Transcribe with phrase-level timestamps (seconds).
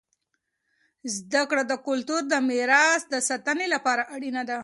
[1.15, 4.57] زده کړه د کلتور د میراث د ساتنې لپاره اړینه دی.